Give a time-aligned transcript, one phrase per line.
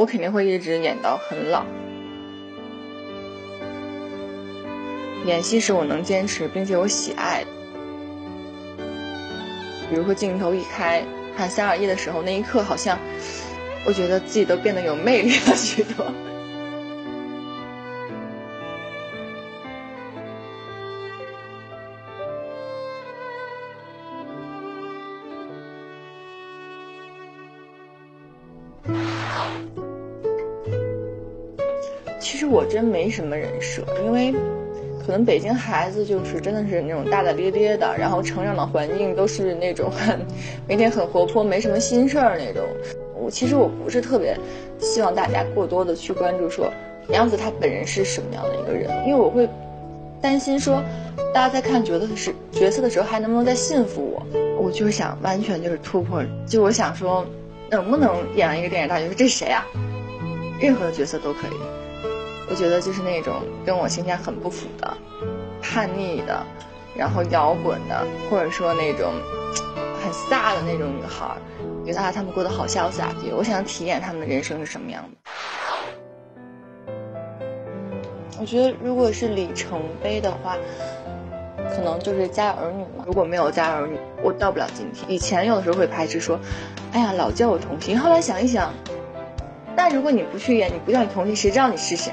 [0.00, 1.62] 我肯定会一直演到很老。
[5.26, 7.50] 演戏是我能坚持并且我喜爱的。
[9.90, 11.04] 比如说镜头一开，
[11.36, 12.98] 喊三二一的时候，那一刻好像，
[13.84, 16.06] 我觉得自己都变得有魅力了许多。
[32.30, 34.32] 其实我真没什么人设，因为。
[35.06, 40.20] 可能北京孩子就是真的是那种大大咧咧的，然后成长的环境都是那种很
[40.68, 42.62] 每天很活泼，没什么心事儿那种。
[43.16, 44.36] 我其实我不是特别
[44.78, 46.70] 希望大家过多的去关注说
[47.08, 49.48] 杨子他本人是什么样的一个人，因为我会
[50.20, 50.80] 担心说
[51.34, 54.22] 大家在看角色的时角色的时候还能不能再信服我。
[54.62, 57.26] 我就是想完全就是突破，就我想说
[57.70, 59.66] 能不能演一个电影大角色，这是谁啊？
[60.60, 61.79] 任何的角色都可以。
[62.50, 64.92] 我觉得就是那种跟我形象很不符的、
[65.62, 66.44] 叛逆的，
[66.96, 69.12] 然后摇滚的，或者说那种
[70.02, 71.36] 很飒的那种女孩，
[71.86, 73.14] 觉得啊，他们过得好潇洒。
[73.36, 75.10] 我想体验他们的人生是什么样的。
[78.40, 80.56] 我觉得如果是里程碑的话，
[81.72, 83.04] 可能就是《家有儿女》嘛。
[83.06, 85.08] 如果没有《家有儿女》，我到不了今天。
[85.08, 86.36] 以前有的时候会排斥说，
[86.92, 87.96] 哎呀，老叫我童星。
[87.96, 88.72] 后来想一想，
[89.76, 92.12] 那如果你不去演，你不叫你童星，谁知道你是谁？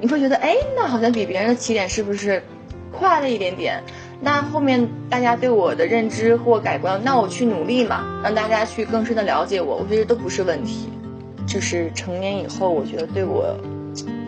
[0.00, 2.42] 你会觉得，哎，那好像比别人的起点是不是
[2.92, 3.82] 快了一点点？
[4.20, 10.88] 那后面大家对我的认知或改观，那我去努力嘛，让大家去更深的了解我，我觉得都不是问题。
[11.46, 13.56] 就是成年以后，我觉得对我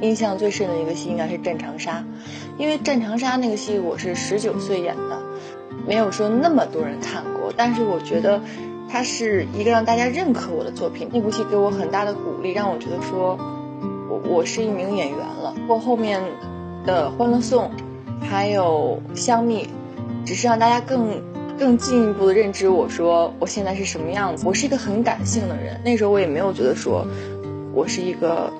[0.00, 1.98] 印象最深的一个戏应该是《战长沙》，
[2.58, 5.18] 因为《战长沙》那个戏我是十九岁演的，
[5.86, 8.40] 没有说那么多人看过，但是我觉得
[8.88, 11.08] 它是一个让大家认可我的作品。
[11.12, 13.38] 那部戏给我很大的鼓励，让我觉得说。
[14.24, 16.20] 我是一名演员了，或后面
[16.84, 17.70] 的《欢乐颂》，
[18.24, 19.64] 还有《香蜜》，
[20.24, 21.22] 只是让大家更
[21.58, 24.44] 更进一步的认知我说我现在是什么样子。
[24.46, 27.06] 我是一个很感性的人，那时候我也没有觉得说
[27.72, 28.52] 我是一个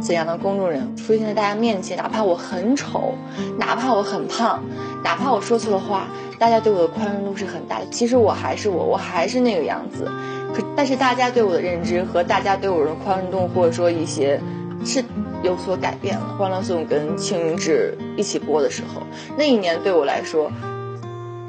[0.00, 3.14] 怎样的公众人，出现在大家面前，哪怕我很丑，
[3.58, 4.62] 哪怕我很胖，
[5.04, 7.86] 哪怕我说错了话，大家对我的宽容度是很大的。
[7.90, 10.10] 其实我还是我，我还是那个样子。
[10.54, 14.40] 可但是大家对我的认知和大家对我的宽容度，或者说一些。
[14.84, 15.04] 是
[15.42, 16.34] 有所改变了。
[16.36, 19.02] 《欢乐颂》跟《青云志》一起播的时候，
[19.36, 20.50] 那一年对我来说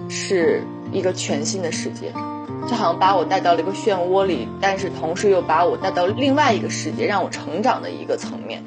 [0.10, 0.62] 是
[0.92, 2.12] 一个全新的世界，
[2.68, 8.64] 就好像把我带到了一个漩涡里，但是同时又把我带到另外一个世界，让我成长的一个层面。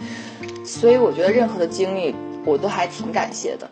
[0.65, 3.71] 所以我觉得任何的经历，我都还挺感谢的。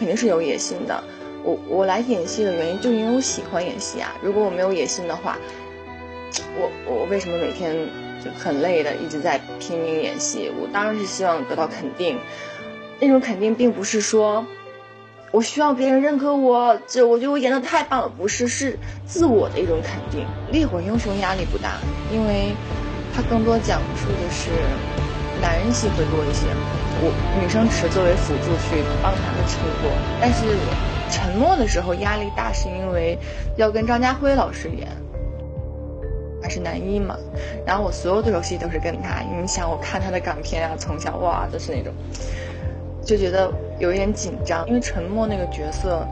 [0.00, 1.04] 肯定是有野心的，
[1.44, 4.14] 我我来演戏的原因就因为我喜欢演戏啊。
[4.22, 5.36] 如果我没有野心的话，
[6.58, 7.76] 我我为什么每天
[8.24, 10.50] 就很累的一直在拼命演戏？
[10.58, 12.18] 我当然是希望得到肯定，
[12.98, 14.46] 那种肯定并不是说
[15.32, 20.26] 我需要别人认可我，就我觉得我演的太棒了，不是，是自我的一种肯定。
[20.50, 21.74] 烈火英雄压力不大，
[22.10, 22.54] 因为
[23.14, 24.48] 它更多讲述的是
[25.60, 26.48] 人戏会多一些。
[27.02, 30.58] 我女生只作为辅助去帮他们衬托，但是
[31.10, 33.16] 沉默的时候压力大，是因为
[33.56, 34.88] 要跟张家辉老师演，
[36.42, 37.16] 他是男一嘛。
[37.66, 41.92] 然后我所有的游戏都是跟他，你想我看他的港片啊，从小哇都是那种，
[43.04, 46.06] 就觉得有一点紧张，因为沉默那个角色，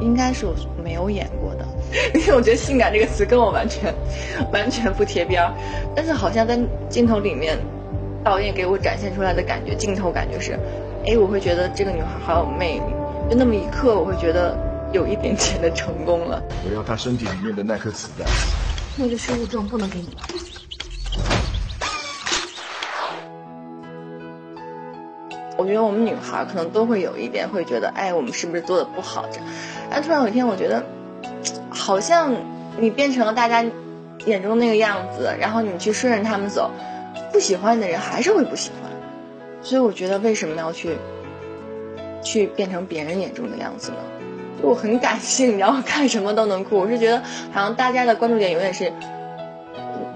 [0.00, 1.66] 应该是我没有演过的，
[2.18, 3.94] 因为我觉得性感这个词跟我完全
[4.52, 5.52] 完全不贴边儿，
[5.94, 6.58] 但是好像在
[6.88, 7.58] 镜头里面。
[8.24, 10.58] 导演给我展现出来的感觉，镜头感觉是，
[11.06, 12.92] 哎，我会觉得这个女孩好有魅力，
[13.30, 14.58] 就那么一刻，我会觉得
[14.92, 16.42] 有一点点的成功了。
[16.68, 18.26] 我要她身体里面的那颗子弹。
[18.96, 20.08] 那个失物证不能给你。
[25.56, 29.24] 我觉得我们女孩可能都会有一点，会觉得，哎，我们是不是做的不好？
[29.32, 29.40] 这，
[29.90, 30.84] 但突然有一天，我觉得，
[31.70, 32.34] 好像
[32.78, 33.64] 你变成了大家
[34.26, 36.70] 眼中那个样子，然后你去顺着他们走。
[37.32, 38.90] 不喜欢你的人还是会不喜欢，
[39.62, 40.96] 所以我觉得为什么要去，
[42.22, 43.96] 去变成别人眼中的样子呢？
[44.62, 46.78] 就我很感性，然后看什么都能哭。
[46.78, 47.18] 我是觉得
[47.52, 48.90] 好像大家的关注点永远是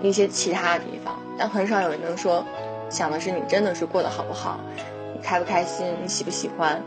[0.03, 2.45] 一些其他的地方，但很少有人能说
[2.89, 4.59] 想的是你真的是过得好不好，
[5.23, 6.83] 开不开心，你喜不喜欢。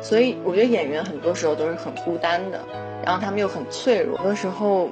[0.00, 2.60] 所以我觉得演员很多时候都是很孤单的，
[3.04, 4.88] 然后他们又很脆弱，有的时候。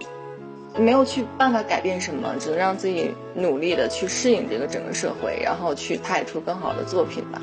[0.77, 7.41] 没有去办法改变什么，只能让自己努力的去适应这个整个社会，然后去拍出更好的作品吧。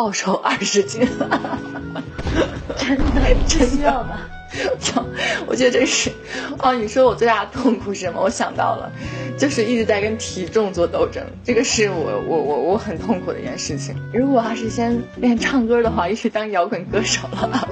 [0.00, 1.06] 暴瘦二十斤，
[2.78, 3.04] 真的
[3.46, 4.16] 真要的。
[5.46, 6.10] 我觉得这是，
[6.58, 8.18] 哦，你说我最大的痛苦是什么？
[8.18, 8.90] 我想到了，
[9.36, 13.94] 就是一直在跟体重做斗争，这个是我我我我很痛苦的一件事情。
[14.10, 17.68] 如果要是先练唱歌的话，也许当摇滚歌手了。